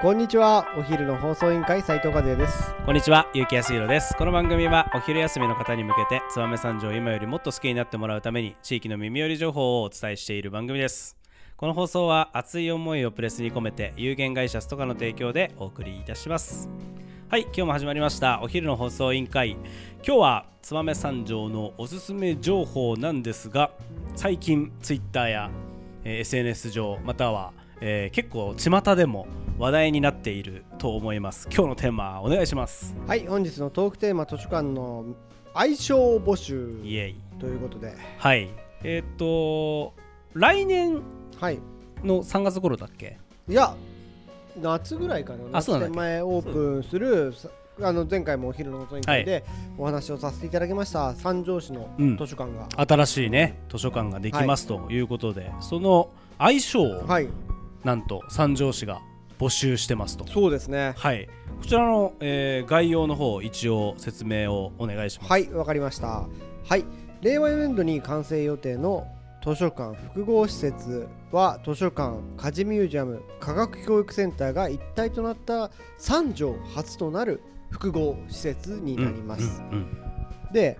[0.00, 4.16] こんにちはお昼の放送委員会斉藤和也ですこんにちは、ゆうきやすいろです。
[4.16, 11.18] この番組はお昼休みの方に向けて、燕三条を今よりもっと好きになってもらうために、地域の耳寄り情報をお伝えしている番組です。
[11.58, 16.70] この放送は熱い思いをプレスに込めて、有限会社ストカの提供でお送りいたします。
[17.28, 19.50] はい、今日も始まりました、お昼の放送委員会。
[19.50, 19.60] 今
[20.02, 23.70] 日は燕三条のおすすめ情報なんですが、
[24.16, 25.50] 最近、ツイッターや、
[26.04, 29.26] えー SNS 上、または、えー結構巷でも
[29.60, 31.46] 話題になっていると思います。
[31.52, 32.96] 今日のテーマ、お願いします。
[33.06, 35.04] はい本日のトークテーマ図書館の
[35.52, 37.16] 愛称募集イエイ。
[37.38, 37.94] ということで。
[38.16, 38.48] はい。
[38.82, 39.92] えーっと
[40.32, 41.02] 来年
[41.38, 41.58] はい。
[42.02, 43.18] の3月頃だっけ？
[43.50, 43.74] いや
[44.58, 45.58] 夏ぐらいかな。
[45.58, 45.94] あそうなんだっけ？
[45.94, 47.50] 夏前オープンするさ
[47.82, 49.44] あの前回もお昼の放送委員会で
[49.76, 51.14] お話をさせていただきました。
[51.14, 52.16] 三条市のうん。
[52.16, 56.08] 図書館が、新しいね図書館ができますということで、その
[56.38, 57.28] 愛称をはい。
[57.84, 59.02] なんと三条市が
[59.40, 60.26] 募集してますと。
[60.28, 60.92] そうですね。
[60.98, 61.26] はい。
[61.60, 65.30] こちらの、えー概要の方一応説明をお願いします。
[65.30, 66.28] はいわかりました。
[66.68, 66.84] はい。
[67.22, 69.06] 令和4年度に完成予定の
[69.42, 79.78] 図書館複合施設は図書館家事ミュージアム科学教育センターが一体となった三条初となる複合施設になります、うん
[80.46, 80.52] うん。
[80.52, 80.78] で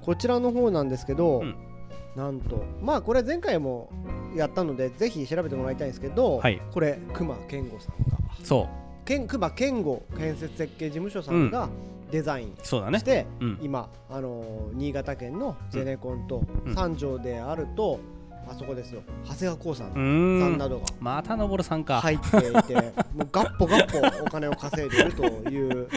[0.00, 1.71] こちらの方なんですけど、うん
[2.16, 2.62] なんと。
[2.82, 3.90] まあこれ前回も
[4.36, 6.60] やったのでぜひ調べてもらいたいんですけど、はい。
[6.72, 8.18] これ熊健吾さんが。
[8.42, 8.68] そ
[9.04, 11.68] けん熊健吾建設設計事務所さんが
[12.10, 12.98] デザインうそうだね。
[12.98, 13.58] して、うん。
[13.62, 16.74] 今、あのー新潟県のゼネコンとうん。
[16.74, 17.98] 三条であると、
[18.48, 19.02] あそこですよ。
[19.24, 19.88] 長谷川興さん。
[19.88, 20.40] うーん。
[20.40, 20.86] さんなどが。
[21.00, 22.74] また登さんか、入っていて、
[23.16, 25.88] もうガッポガッポお金を稼いでいるという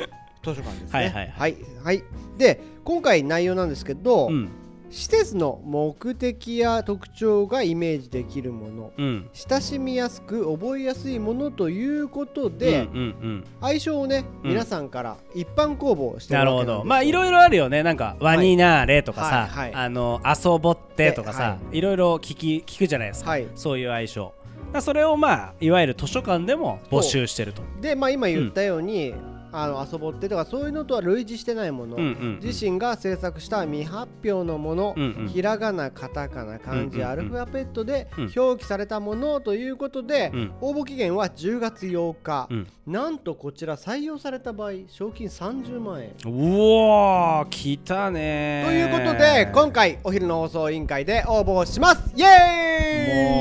[0.44, 0.88] 図書館ですね。
[0.94, 1.28] はいはい。
[1.30, 1.58] はい。
[1.84, 2.04] はい。
[2.38, 4.50] で今回内容なんですけど、うん
[4.96, 8.94] 施設の目的や特徴がイメージできるもの。
[8.98, 9.30] うん。
[9.34, 13.44] 親しみやすく覚えやすいものということで、うんうんうん。
[13.60, 14.50] 愛称をね、うん。
[14.52, 16.84] 皆さんから一般公募してるなるほど。
[16.86, 17.84] まあいろいろあるよね。
[17.84, 21.82] なんかワニナーレとかさ、はいはいあの遊ぼってとかさ、、はい。
[21.82, 23.48] ろいろ聞き聞くじゃないですか、はい。
[23.54, 24.34] そういう相性。
[24.80, 27.62] それをまあいわゆる図書館でも募集してると。
[27.82, 29.14] で、まあ、今言ったように、
[29.58, 31.98] あの遊ぼってとかそういうのとは類似してないもの、
[32.42, 35.28] 自身が制作した未発表のもの、うんうん。
[35.28, 40.54] ひらがなカタカナ漢字、アルファベットでうん表記されたものということで、うん。
[40.62, 42.68] 応募期限は10月8日、うん。
[42.86, 46.10] なんとこちら採用された場合賞金30万円。
[46.26, 52.14] うおー来たねということで今回お昼の放送委員会で応募します。
[52.16, 52.26] イエ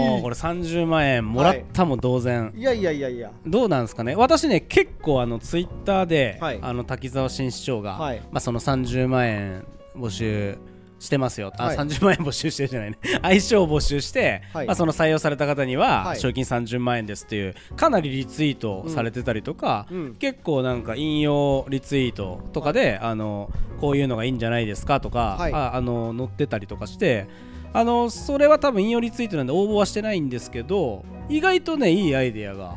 [0.06, 0.10] ーイ！
[0.12, 2.62] もうこれ30万円もらったも同然、い。
[2.62, 3.32] やいやいやいや。
[3.46, 4.14] どうなんですかね。
[4.16, 6.58] 私ね結構あのツイッターで、はい。
[6.60, 8.20] あの滝沢新市長が、はい。
[8.30, 9.64] まあ、その30万円
[9.96, 10.58] 募集
[10.98, 11.76] してますよ、あはい。
[11.76, 12.98] 30万円募集してるじゃないね。
[13.22, 14.66] 相性を募集して、はい。
[14.66, 16.20] まあ、その採用された方には、はい。
[16.20, 20.14] 賞金30万円ですっていうかなりリツイートされてたりとか、うん。
[20.14, 23.50] 結構なんか引用リツイートとかで、あの
[23.80, 25.52] こういうのがいいんじゃないですかとか、はい。
[25.52, 27.26] ああの載ってたりとかして
[27.74, 32.76] あのそれは多分引用リツイートなんで応募はしてないんですけど意外とねいいアイデアが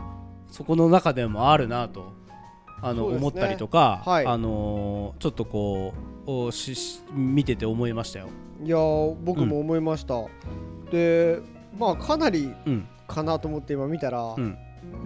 [0.49, 2.16] そこの中でもあるなと
[2.81, 3.17] あの、ね。
[3.17, 4.25] 思ったりとか、はい。
[4.25, 5.93] あのちょっとこ
[6.25, 8.27] うおしし見てて思いましたよ。
[8.63, 10.25] いやー僕も思いました、
[10.91, 11.39] で
[11.77, 12.87] まあかなりうん。
[13.07, 14.57] かなと思って今見たら、うん、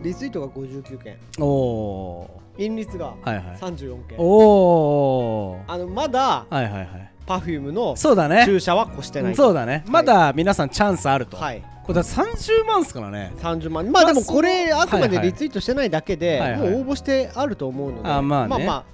[0.01, 1.17] リツイートが59件。
[1.39, 3.57] おお印率がーはいはい。
[3.57, 7.11] 34件、おおあのまだはいはいはい。
[7.27, 8.43] パフュームのそうだね。
[8.45, 13.33] 注射は越してないそうだね、まだ皆さんチャンスあると、はいこれだ30万っすからね。
[13.37, 13.91] 30万。
[13.91, 15.27] まあでもこれまああくまではいはい。
[15.27, 16.59] リツイートしてないだけで、はいはい。
[16.59, 18.09] もう応募してあると思うので。
[18.09, 18.49] あまあね。
[18.49, 18.85] まあまあ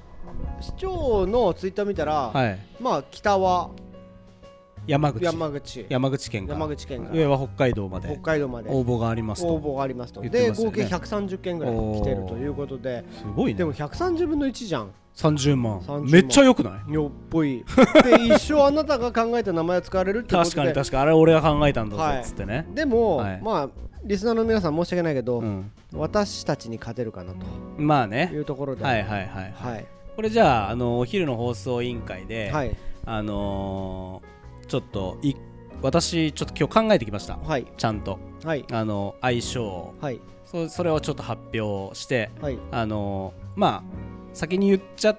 [0.62, 2.60] 市長のツイッター見たら、はい。
[2.80, 3.70] まあ北は
[4.88, 5.24] 山口。
[5.24, 5.86] 山口。
[5.90, 6.60] 山口県から。
[6.60, 8.70] 山口県上は北海道ま北で海道まで。
[8.70, 9.50] 応募がありますと。
[9.50, 10.22] 応募がありますと。
[10.22, 13.04] で合計130件ぐらい来てるということで。
[13.12, 13.58] すごいね。
[13.58, 14.92] でも130分の1じゃん。
[15.16, 15.80] 30万。
[15.80, 16.06] 30万。
[16.06, 16.94] めっちゃ良くない？
[16.94, 17.66] よっぽい。
[18.04, 20.50] で 一生あなたが考えた名前を使われるってことで。
[20.50, 21.04] 確かに確かに。
[21.04, 22.20] あれ俺が考えたんだぞはい。
[22.22, 23.42] っつってね、でも、はい。
[23.44, 23.70] まあ
[24.04, 27.40] リスナーの皆さん申し訳ないけど、うん、私たちに勝てるかなと。
[27.40, 28.32] いまあね。
[28.34, 28.86] うところで。
[28.86, 29.54] はいはいはい。
[29.54, 29.86] はい。
[30.16, 32.76] これじゃああのお昼の放送委員会で、はい。
[33.06, 34.37] あのー
[34.68, 35.34] ちょっとい
[35.82, 37.38] 私ちょっと今日考えてきました。
[37.38, 37.68] はい。
[37.78, 38.20] ちゃんと。
[38.44, 38.66] はい。
[38.72, 39.94] あの相性を。
[40.02, 40.20] はい。
[40.46, 42.58] そそれをちょっと発表してはい。
[42.72, 43.84] あのーまあ
[44.34, 45.18] 先に言っちゃっ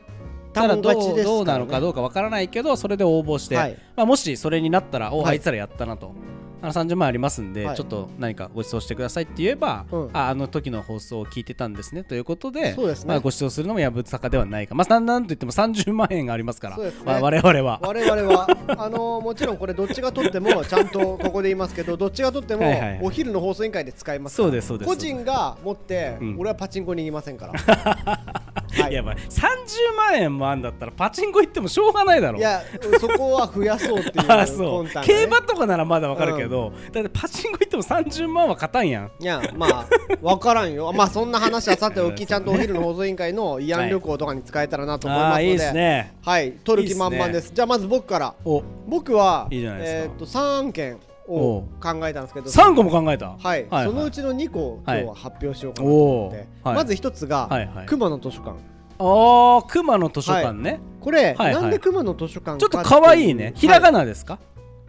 [0.53, 1.23] たらどう,、ね。
[1.23, 3.79] どうなのかどうかわからないけどそれで応募して、はい。
[3.97, 5.33] まあ、もしそれになったらお、はい。
[5.33, 6.13] あいつらやったなと
[6.61, 7.77] あの30万ありますんで、はい。
[7.77, 10.11] ちょっと何かご馳走してくださいって言えば、うん。
[10.13, 13.09] ああの時の放送を聞いてたんですねということでそうですね。
[13.09, 17.13] まあ、ご馳走するのもやぶさかではないか、まあ、なんなんといっても30万円がありますからそうですね。
[17.13, 17.81] わ我々は。
[17.83, 18.49] 我々は。
[18.79, 23.01] あのもちろんこれどっちが取っても ちゃんとここで言いますけどどっちが取ってもはいはい。
[23.03, 24.47] お昼の放送委員会で使いますから。
[24.47, 24.89] そうですそうです。
[24.89, 26.37] 個人が持って、うん。
[26.39, 28.21] 俺はパチンコに行きませんから
[28.83, 28.95] はい。
[28.95, 29.17] やばい。
[29.17, 32.39] 30万円もあんだったらパチンコ行ってもしょうがないだろ。
[32.39, 32.63] いや
[33.01, 34.85] そこは増やそうっていう あそう。
[34.85, 34.91] ね。
[35.05, 39.11] 競馬とかならまだわかるけど、だってパチンコ行っても30万は勝たんやん。
[39.21, 39.87] いやまあ
[40.23, 40.93] 分からんよ。
[40.93, 46.15] まあそんな話はさておきちゃんとお昼の放送委員会の慰安旅行とかに使えたらなと思いますので、ああいいですね。
[46.25, 47.53] はい取る気満々です。
[47.55, 48.35] じゃあまず僕から。
[48.45, 48.63] お。
[48.87, 50.99] 僕はえーっと3案件
[51.29, 52.51] を考えたんですけど。
[52.51, 53.37] 3個も考えた？
[53.39, 57.87] はい、はいそのうちの2個を今日は発表しようかなと思って、はいまず一つが、はいはい。
[57.87, 58.57] 熊野図書館。
[59.01, 61.55] ああ熊野図書館ね、これ、はいはい。
[61.55, 63.53] なんで熊野図書館ちょっと可愛いね。
[63.55, 64.39] ひらがななですか、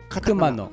[0.09, 0.71] 熊野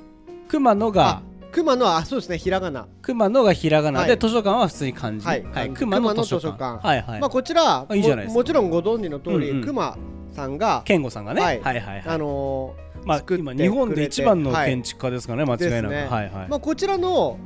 [0.49, 1.23] 熊野が。
[1.53, 2.37] 熊野はあそうですね。
[2.37, 2.87] ひらがな。
[3.01, 4.19] 熊野がひらがなで、はい。
[4.19, 5.71] 図書館は普通に漢字、はい。
[5.75, 6.87] 熊野図書館。
[6.87, 8.35] はいはい、まあこちらあいいじゃないですか。
[8.35, 9.65] ももちろんご存知の通り、うんうん。
[9.65, 9.97] 熊
[10.37, 12.03] さんが健吾さんがね、は、はいいはいはい。
[12.06, 12.75] あの
[13.05, 14.71] まあ今日本で一番のはい。
[14.71, 16.06] 建築家ですかね、間違いなく、ね。
[16.09, 17.38] はいはい、ーまあこちらの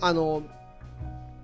[0.00, 0.42] あの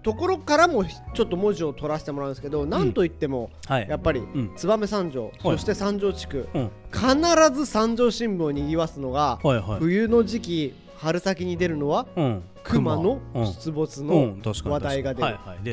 [0.03, 3.87] ところからもちょっと文字を取らせてもらうんですけど、なんといってもはい。
[3.89, 4.53] やっぱりん。
[4.56, 6.71] 燕三条、そして三条地区、うん。
[6.93, 7.06] 必
[7.55, 9.79] ず三条新聞をにぎわすのが、はいはい。
[9.81, 12.43] 冬の時期春先に出るのはうん。
[12.65, 13.47] 熊のうん。
[13.47, 15.23] 出没うの話題が出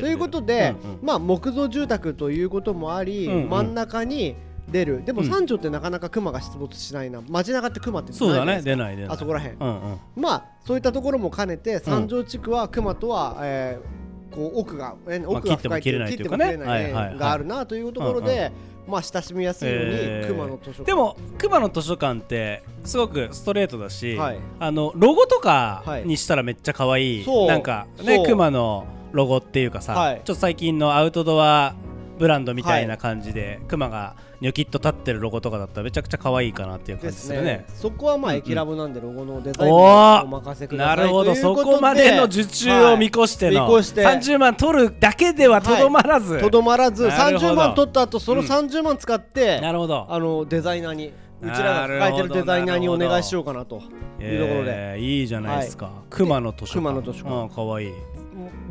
[0.00, 0.98] ということで、うんうん。
[1.02, 3.48] まあ木造住宅ということもあり、うんうん。
[3.48, 4.36] 真ん中に
[4.70, 5.04] 出る。
[5.04, 5.28] でもうん。
[5.28, 7.20] 三条ってなかなか熊が出没しないな。
[7.28, 8.62] 街中って熊ってそうだね。
[8.62, 9.14] 出ない出ない。
[9.14, 9.98] あそこらへんうんうん。
[10.16, 14.96] まあそういったところも兼ねて三条地区は熊とは、えーこう奥が、
[15.26, 18.52] 奥が深いっていう切って切ってもも切れない縁があるなというところで、
[18.86, 20.84] まあ親しみやすいように、えー熊の図書館。
[20.84, 24.38] でも熊野図書館ってすごくストレートだし、はい。
[24.58, 26.04] あのロゴとかはい。
[26.04, 27.46] にしたらめっちゃ可愛い、そう。
[27.48, 30.16] なんかね熊のロゴっていうかさ、はい。
[30.16, 31.74] ちょっと最近のアウトドア
[32.18, 37.34] ブランドみたいな感じで、熊がニョキッと立ってるロゴとかだったらめちゃくちゃ可愛いかなっていう感ですね。
[37.34, 37.64] じするね。
[37.74, 41.34] そこはまあ、うんうんエキラブなんでロゴのデザインおもーお任せくださないるほど。
[41.34, 43.84] そこまでの受注を見越しての、はい。
[43.84, 47.52] して30万取るだけではとどまらず、とどまらずなるほど。
[47.52, 48.46] 30万取った後そのうん。
[48.46, 50.06] 30万使って、なるほど。
[50.08, 53.82] あのデザイナーにうちらが抱えてるデザイナーにお願いしようかなと
[54.20, 56.74] いうところで、えーいいじゃないですか、熊野図書館。
[56.74, 57.42] 熊野図書館。
[57.42, 57.92] うん、かわいい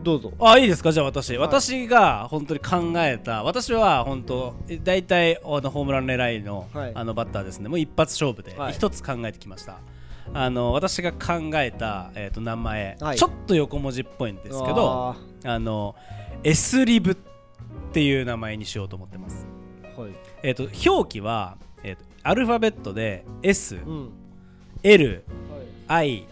[0.03, 0.31] どうぞ。
[0.39, 0.91] あいいですか？
[0.91, 1.38] じゃあ私、い。
[1.38, 6.91] 私が本当に考えた私は本当え大体あのホームラン狙いの,、はい。
[6.94, 7.69] あのバッターですね。
[7.69, 8.73] もう一発勝負ではい。
[8.73, 9.79] 一つ考えてきました、
[10.33, 13.17] あの私が考えた、えー、と名前、はい。
[13.17, 15.15] ちょっと横文字っぽいんですけどあ。
[15.45, 15.95] あの
[16.44, 17.15] S リブっ
[17.91, 20.12] ていう名前にしようと思ってます、ーはい。
[20.44, 24.09] えー、と表記は、えー、とアルファベットで S、うん。
[24.83, 25.23] L、
[25.88, 26.06] はい。
[26.12, 26.27] I、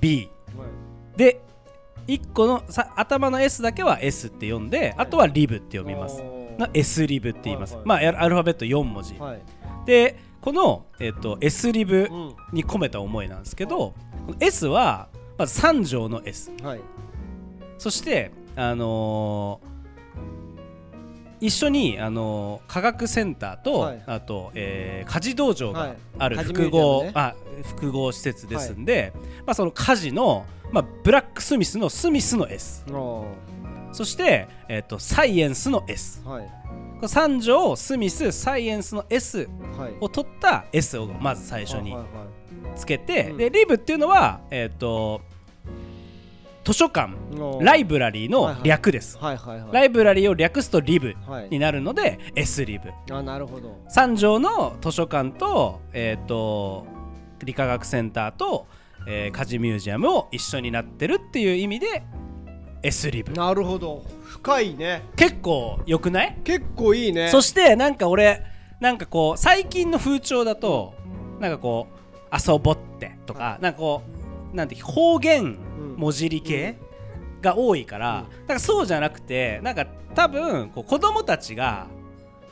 [0.00, 1.18] B はい。
[1.18, 1.40] で
[2.06, 6.20] 1個のさ頭の S だけは S って読んで、あとはリブって読みます。
[6.22, 6.58] おー。
[6.58, 9.42] の S リブって言います、まあアルファベット4文字、はい。
[9.86, 12.36] でこの、えっと S リブうん。
[12.52, 13.94] に込めた思いなんですけど、
[14.26, 15.08] この S は
[15.38, 16.80] まず3乗の S はい。
[17.78, 19.71] そしてあのー
[21.46, 24.02] 一緒に、あのー科学センターと、はい。
[24.06, 25.96] あと、えー家事道場がはい。
[26.18, 27.12] ある複合、ージアムね。
[27.14, 27.34] あ
[27.64, 29.12] 複合施設ですんで、
[29.46, 33.26] まあ、その家事の、まあ、ブラックスミスのスミスの S お
[33.92, 36.44] そして、えっとサイエンスの S ーはい。
[36.44, 36.50] こ
[37.02, 39.94] の3乗スミスサイエンスの S はい。
[40.00, 42.78] を取った S をまず最初にはいはい。
[42.78, 43.36] つけて、うん。
[43.36, 45.20] でリブっていうのは、えっと
[46.64, 48.62] 図書館はいライブラリーのはいはい。
[48.64, 49.72] 略です、はいはいはい。
[49.72, 51.48] ライブラリーを略すとリブはい。
[51.50, 52.90] になるので S リブ。
[53.14, 53.78] あなるほど。
[53.90, 56.86] 3条の図書館と,、えー、と
[57.44, 58.66] 理化学センターと、
[59.08, 62.04] えー家事ミュージアムを一緒になってるっていう意味で
[62.84, 63.32] S リブ。
[63.32, 64.04] なるほど。
[64.24, 65.02] 深いね。
[65.16, 66.38] 結構よくない？
[66.44, 67.28] 結構いいね。
[67.28, 68.42] そしてなんか俺
[68.80, 70.94] なんかこう最近の風潮だと
[71.40, 74.02] なんかこう遊ぼってとかなんかこ
[74.52, 75.58] うなんて方言うん
[75.96, 76.78] 文字り系
[77.40, 78.58] が多いからなん。
[78.58, 81.86] かそうじゃなくてなんか多分こう子供たちが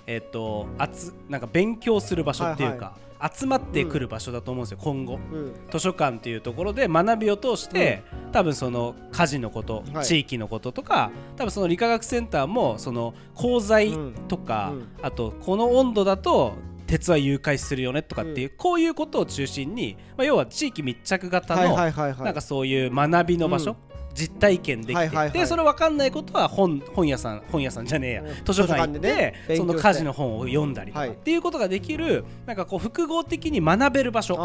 [0.07, 2.97] えっとあつなんか勉強する場所っていうか
[3.35, 5.19] 集まってくる場所だと思うんですよ今後。
[5.31, 5.55] うん。
[5.71, 10.05] 図書館っていうところで学びを通して、多分その家事のこと、はい。
[10.07, 13.99] 地域のこととか多分その理化学センターもその鋼材
[14.29, 14.89] とか、うんうん。
[15.03, 16.55] あとこの温度だと
[16.91, 22.25] 鉄は融解するよねとかっていう、こういうことを中心に、まあ、要は地域密着型の、はいはいはいはい。
[22.25, 23.77] なんかそういう学びの場所、
[24.13, 25.31] 実体験できて、はいはいはい。
[25.31, 28.29] でそれ分かんないことは本本屋さん本屋さんじゃねえや、うん。
[28.45, 31.11] 図書館行ってねその家事の本を読んだりとか、はい。
[31.11, 34.37] っていうことができるなんかこう複合的に学べる場所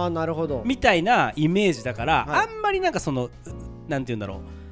[0.64, 2.48] みたいなイメージだから、はい。
[2.48, 3.32] あんまりなんかそのう
[3.88, 4.65] なんて言うんだろう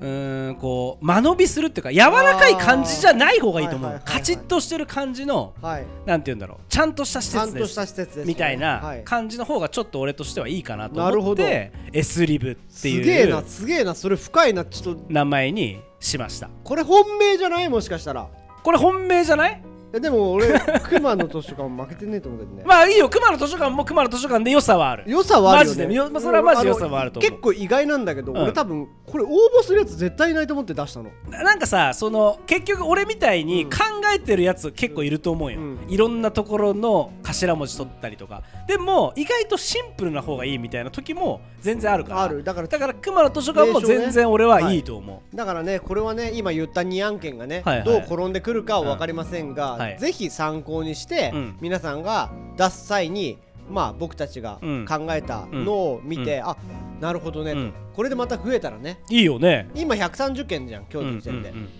[0.00, 5.86] うーんこう間延びするっていうか柔らかい感じじゃない方がいいと思う、カチッとしてる感じのはい。
[6.06, 6.58] なんて言うんだろう。
[6.68, 8.24] ちゃんとした施ちゃんとし設ですた施設ですね。
[8.24, 15.02] みたいはない感じの方がちょっと俺としてはいいかなと思って S リブってすげえいうなすげえなそれ深いなちょっと。
[15.08, 16.48] 名前にしました。
[16.64, 17.68] これ本命じゃない？
[17.68, 18.28] もしかしたら。
[18.62, 19.62] これ本命じゃない？
[19.92, 22.62] えでも俺 熊の図書館負けてねえと思うけどね。
[22.64, 23.08] まあいいよ。
[23.08, 25.04] 熊野図書館も熊野図書館で良さはある。
[25.06, 25.84] 良さはあるよね。
[25.84, 25.94] マジで。
[25.94, 27.30] よまあそれはマジで良さはあると思う。
[27.30, 28.42] 結構意外なんだけど、うん。
[28.42, 31.10] 俺多分これ応募するやつ絶対いないと思って出したの。
[31.28, 33.70] ななんかさその結局俺みたいに考
[34.14, 35.78] えてるやつ結構いると思うよ、うん。
[35.88, 38.42] いろんなところの頭文字取ったりとか。
[38.68, 42.22] でも意外とシンプルな方がいいみたいな時も全然あるから。
[42.22, 42.44] ある。
[42.44, 47.86] だからだから熊野図書館も全然俺はいいと思う、だからねこれはね今言った2案件がね、はいはい。
[47.86, 49.98] どう転んでくるかは分かりませんが、うんはい。
[49.98, 51.58] ぜひ参考にして、うん。
[51.60, 53.38] 皆さんが出す際に
[53.70, 54.86] まあ僕たちがうん。
[54.86, 56.56] 考えたのを見て、あ
[57.00, 57.72] なるほどね、うん。
[57.94, 59.00] これでまた増えたらね。
[59.08, 59.68] いいよね。
[59.74, 61.70] 今130件じゃん今日の時点で、うんうんうん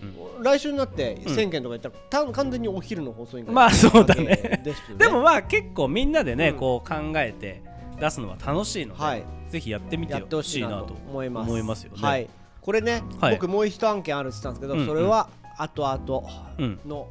[0.43, 1.35] 来週になってうん。
[1.35, 4.25] 1000件とか言ったら、た完全にお昼の放送委員会まあそうだね。
[4.65, 4.65] ね。
[4.97, 6.57] でもまあ結構みんなでね、うん。
[6.57, 7.63] こう考えて
[8.01, 9.25] 出すのは楽しいので、はい。
[9.51, 11.51] ぜひやってみてほほしいなと思います。
[11.51, 11.99] 思いますよね。
[12.01, 12.27] はい。
[12.63, 13.35] これね、はい。
[13.35, 14.87] 僕もう一案件あるって言ってたんですけど、うんうん。
[14.87, 15.29] それは
[15.59, 16.23] 後々
[16.59, 16.81] うん。
[16.87, 17.07] の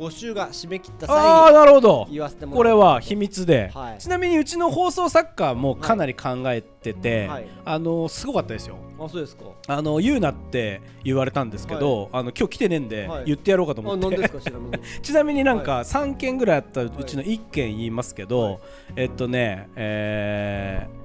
[0.00, 2.08] 募集が締め切ったああ際になるほど。
[2.10, 3.98] 言わせてもらこれは秘密で、はい。
[3.98, 7.46] ちなみにうちの放送作家もかなり考えてて、はい。
[7.66, 8.78] あのすごかったですよ。
[8.98, 9.44] あそうですか。
[9.66, 13.24] あの言うなって言われたんですけど、あの今日来てねえんで、はい。
[13.26, 14.16] 言ってやろうかとあ思って。
[14.40, 14.78] ちなみに。
[15.02, 18.58] ちなみになんか3件ぐらいあったうちの1件言いますけど、はい。
[18.96, 21.00] えっとねえー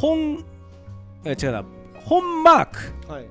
[0.00, 0.42] 本
[1.26, 1.64] え違うな。
[2.06, 3.12] 本マーク。
[3.12, 3.26] はい。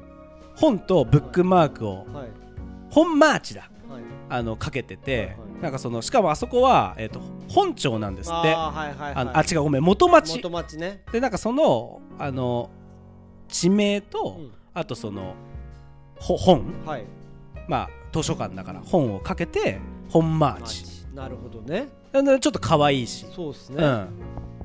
[0.55, 2.05] 本とブックマークを。
[2.13, 2.27] はい。
[2.91, 3.61] 本マーチだ。
[3.61, 3.72] はい
[4.35, 8.51] あのかけてて、なんかそのしかもあそこは、えっと本庁なんですって。
[8.51, 9.13] あーはいはいはい。
[9.13, 10.37] あのあ違うごめん元町。
[10.37, 11.03] 元町ね。
[11.11, 12.71] でなんかそのあの
[13.47, 14.51] 地名と、うん。
[14.73, 15.35] あとその
[16.15, 16.65] ほ本。
[16.83, 17.05] はい。
[17.67, 21.89] まあ図書館だから本をかけて本マーチなるほどね。
[22.11, 23.83] なんでちょっと可愛いし、そうですね。
[23.83, 24.07] うん、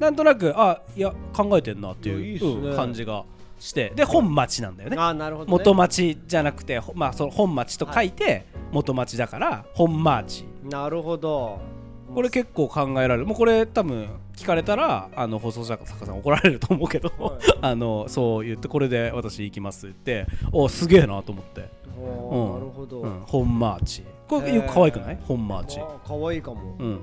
[0.01, 3.27] なんとなくあいや考えてんなっていう感じが
[3.59, 4.97] してで本町なんだよね。
[4.99, 5.51] あーなるほどね。
[5.53, 11.59] 元町じゃなくて、ほまあ、その本町と書いて元町だから本マーチなるほど。
[12.15, 13.27] これ結構考えられる。
[13.27, 17.37] もうこれ多分聞かれたらあの放送作家さん怒られると思うけど、はい。
[17.61, 21.69] あのそう言ってこれで私行きますっておすげえなと思って、
[22.01, 22.51] おうん。
[22.51, 23.01] ーなるほど。
[23.03, 23.85] うん、本マー。
[23.85, 25.19] チこれ可愛くない？
[25.27, 26.77] 本マーチ可愛いかも。
[26.79, 26.99] うん。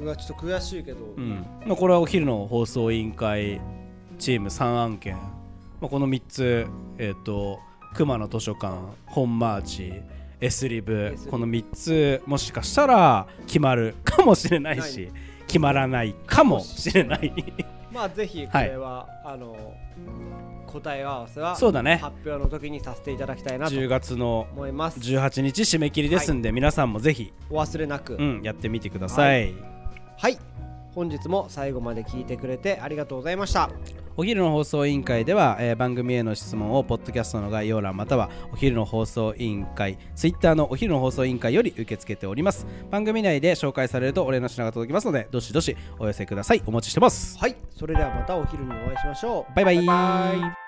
[0.00, 0.98] うわちょっと悔しいけど。
[1.16, 1.44] うん。
[1.66, 3.60] まあ、これはお昼の放送委員会
[4.18, 5.16] チーム3案件、
[5.80, 6.66] まあ、この3つ
[6.98, 7.60] えっ、と
[7.94, 9.92] 熊野図書館本マーチ
[10.40, 11.30] S リブ S リブ。
[11.30, 15.12] この3つもしかしたら決まるかもしれないしな
[15.46, 17.32] 決まらないかもしれない。
[17.92, 19.56] まあぜひこれはあの
[20.68, 21.96] 答え合わせはそうだね。
[21.96, 25.00] 発表の時にさせていただきたいなと10月の思います。
[25.00, 28.14] 18日締め切りですんで、皆さんもぜひ、お忘れなく。
[28.14, 29.54] うん、やってみてください。
[30.16, 30.38] はい
[30.94, 33.70] 本日も最後まで聞いてくれてありがとうございました。
[34.16, 42.66] お昼の放送委員会では、えー番組への質問をポッドキャストの概要欄またはお昼の放送委員会ツイッターのお昼の放送委員会より受け付けております。
[42.90, 46.62] 番組内で紹介されるとお礼の品が届きますのでどしどしお寄せください。
[46.66, 47.38] お待ちしてます。
[47.38, 47.56] はい。
[47.70, 49.54] それではまたお昼にお会いしましょう。
[49.54, 49.76] バイバイ。
[49.76, 50.59] バイバイ